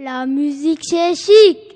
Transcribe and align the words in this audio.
La 0.00 0.26
musique 0.26 0.78
c'est 0.84 1.16
chic. 1.16 1.67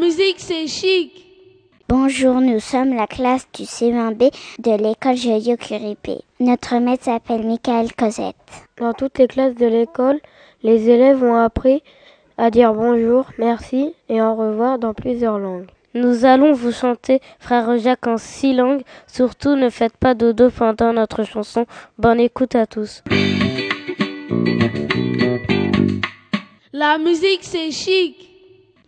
Musique 0.00 0.36
c'est 0.38 0.66
chic. 0.66 1.26
Bonjour, 1.86 2.40
nous 2.40 2.58
sommes 2.58 2.94
la 2.94 3.06
classe 3.06 3.46
du 3.52 3.64
C20B 3.64 4.32
de 4.58 4.82
l'école 4.82 5.16
Joyeux 5.16 5.56
Curipé. 5.56 6.22
Notre 6.38 6.76
maître 6.76 7.04
s'appelle 7.04 7.46
Michael 7.46 7.92
Cosette. 7.92 8.34
Dans 8.78 8.94
toutes 8.94 9.18
les 9.18 9.26
classes 9.26 9.56
de 9.56 9.66
l'école, 9.66 10.18
les 10.62 10.88
élèves 10.88 11.22
ont 11.22 11.36
appris 11.36 11.82
à 12.38 12.50
dire 12.50 12.72
bonjour, 12.72 13.26
merci 13.36 13.92
et 14.08 14.22
au 14.22 14.34
revoir 14.34 14.78
dans 14.78 14.94
plusieurs 14.94 15.38
langues. 15.38 15.66
Nous 15.92 16.24
allons 16.24 16.54
vous 16.54 16.72
chanter 16.72 17.20
Frère 17.38 17.76
Jacques 17.78 18.06
en 18.06 18.16
six 18.16 18.54
langues. 18.54 18.82
Surtout 19.06 19.54
ne 19.54 19.68
faites 19.68 19.98
pas 19.98 20.14
dodo 20.14 20.48
pendant 20.48 20.94
notre 20.94 21.24
chanson. 21.24 21.66
Bonne 21.98 22.20
écoute 22.20 22.54
à 22.54 22.66
tous. 22.66 23.02
La 26.72 26.96
musique 26.96 27.42
c'est 27.42 27.70
chic. 27.70 28.29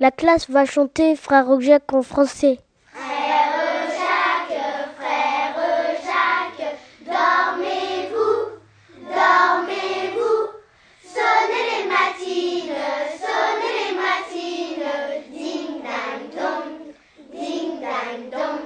La 0.03 0.11
classe 0.11 0.51
va 0.51 0.65
chanter 0.65 1.15
Frère 1.15 1.61
Jacques 1.61 1.93
en 1.93 2.03
français. 2.03 2.59
Dormez-vous, 7.07 8.35
dormez-vous, 8.99 10.41
sonnez 11.05 11.65
les 11.71 11.85
matines, 11.87 12.83
sonnez 13.23 13.75
les 13.79 13.95
matines, 14.03 14.91
ding 15.31 15.73
dang 15.87 16.25
dong, 16.35 16.73
ding 17.33 17.73
dang 17.81 18.23
dong. 18.33 18.65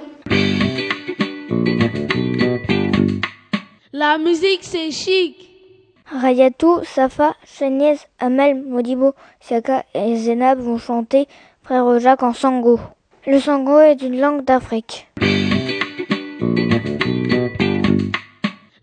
La 3.93 4.17
musique 4.17 4.63
c'est 4.63 4.89
chic. 4.89 5.56
Rayatou, 6.11 6.83
Safa, 6.85 7.35
Seignez, 7.45 7.97
Amel, 8.19 8.63
Modibo, 8.63 9.13
Siaka 9.41 9.83
et 9.93 10.15
Zenab 10.15 10.59
vont 10.59 10.77
chanter 10.77 11.27
Frère 11.63 11.99
Jacques 11.99 12.23
en 12.23 12.33
sango. 12.33 12.79
Le 13.25 13.39
sango 13.39 13.79
est 13.79 14.01
une 14.01 14.21
langue 14.21 14.45
d'Afrique. 14.45 15.09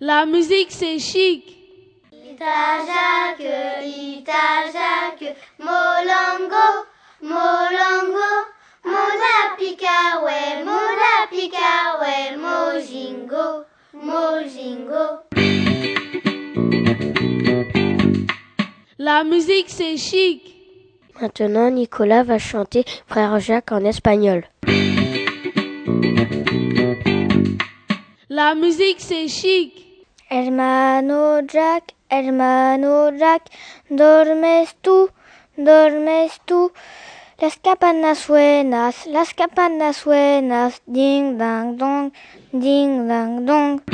La 0.00 0.26
musique 0.26 0.70
c'est 0.70 0.98
chic. 0.98 1.56
Ita 2.12 2.84
Jacques, 2.84 3.84
Ita 3.86 4.66
Jacques, 4.70 5.34
Molongo, 5.58 6.84
La 19.16 19.22
musique 19.22 19.66
c'est 19.68 19.96
chic. 19.96 20.42
Maintenant, 21.20 21.70
Nicolas 21.70 22.24
va 22.24 22.38
chanter 22.40 22.84
Frère 23.06 23.38
Jacques 23.38 23.70
en 23.70 23.84
espagnol. 23.84 24.42
La 28.28 28.56
musique 28.56 28.98
c'est 28.98 29.28
chic. 29.28 29.70
Hermano 30.28 31.46
Jack, 31.46 31.94
hermano 32.10 33.16
Jack, 33.16 33.42
dormes 33.88 34.74
tú, 34.82 35.08
dormes 35.56 36.32
tú. 36.44 36.72
Las 37.40 37.56
campanas 37.58 38.18
suenas, 38.18 39.06
las 39.06 39.32
campanas 39.32 39.96
suenas, 39.98 40.82
ding 40.88 41.38
dang 41.38 41.76
dong, 41.76 42.10
ding 42.52 43.06
dang 43.06 43.46
dong. 43.46 43.93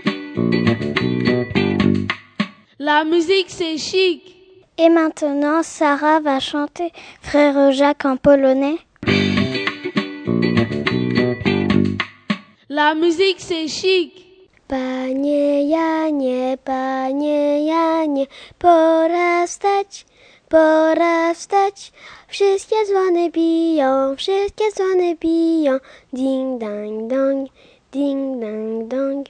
La 2.83 3.03
musique 3.03 3.51
c'est 3.51 3.77
chic. 3.77 4.23
Et 4.75 4.89
maintenant, 4.89 5.61
Sarah 5.61 6.19
va 6.19 6.39
chanter 6.39 6.91
Frère 7.21 7.71
Jacques 7.71 8.05
en 8.05 8.17
polonais. 8.17 8.79
La 12.69 12.95
musique 12.95 13.39
c'est 13.39 13.67
chic. 13.67 14.25
Panie 14.67 15.69
Janie, 15.69 16.57
panie 16.65 17.67
Janie, 17.67 18.27
pora 18.57 19.45
wstać, 19.45 20.05
pora 20.49 21.35
wstać. 21.35 21.91
Wszystkie 22.29 22.85
dzwony 22.87 23.29
biją, 23.29 24.15
wszystkie 24.15 24.71
dzwony 24.73 25.15
biją. 25.17 25.77
Ding 26.13 26.59
dang 26.59 27.07
dong, 27.07 27.47
ding 27.91 28.41
dang 28.41 28.87
dong. 28.87 29.29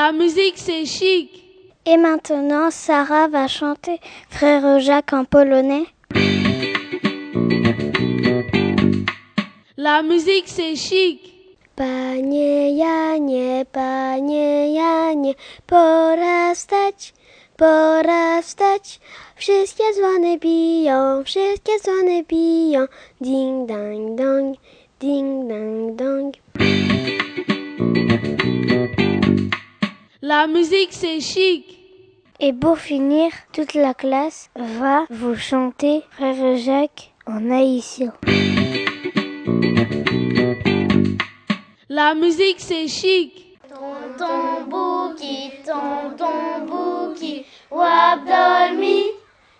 La 0.00 0.12
musique 0.12 0.58
c'est 0.58 0.86
chic. 0.86 1.28
Et 1.84 1.96
maintenant, 1.96 2.70
Sarah 2.70 3.26
va 3.26 3.48
chanter 3.48 3.98
Frère 4.30 4.78
Jacques 4.78 5.12
en 5.12 5.24
polonais. 5.24 5.86
La 9.76 10.02
musique 10.02 10.46
c'est 10.46 10.76
chic. 10.76 11.18
Panie 11.74 12.78
Janie, 12.78 13.64
panie 13.72 14.74
Janie, 14.74 15.34
pora 15.66 16.54
wstać, 16.54 17.12
pora 17.56 18.40
wstać. 18.42 19.00
Wszystkie 19.34 19.84
dzwony 19.94 20.38
biją, 20.38 21.24
wszystkie 21.24 21.72
dzwony 21.82 22.22
biją. 22.22 22.86
Ding 23.20 23.68
dang 23.68 24.16
dong, 24.16 24.56
ding 25.00 25.48
dang 25.48 25.96
dong. 25.96 26.32
La 30.30 30.46
musique 30.46 30.90
c'est 30.92 31.20
chic. 31.20 31.64
Et 32.38 32.52
pour 32.52 32.76
finir, 32.76 33.30
toute 33.50 33.72
la 33.72 33.94
classe 33.94 34.50
va 34.54 35.06
vous 35.08 35.34
chanter 35.34 36.02
Frère 36.10 36.54
Jacques 36.58 37.14
en 37.26 37.50
haïtien. 37.50 38.12
La 41.88 42.14
musique 42.14 42.60
c'est 42.60 42.88
chic. 42.88 43.58
Tonton 43.70 44.68
Bouki, 44.68 45.50
tonton 45.64 46.66
Bouki, 46.66 47.46
wap 47.70 48.20
dormi, 48.26 49.04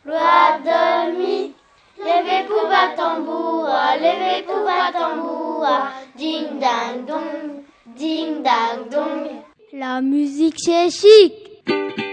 wap 0.05 0.62
dormi. 0.67 1.55
Levez 1.99 2.44
pour 2.47 2.69
tamboura, 2.94 3.97
levez 3.97 4.43
pour 4.43 4.69
tamboura, 4.93 5.93
ding 6.14 6.61
dang 6.61 7.06
dong, 7.06 7.64
ding 7.97 8.43
dang 8.43 8.87
dong. 8.91 9.38
La 9.79 10.01
musique 10.01 10.57
c'est 10.59 10.91
chic. 10.91 12.08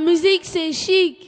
Musique 0.00 0.42
c'est 0.44 0.72
chic. 0.72 1.19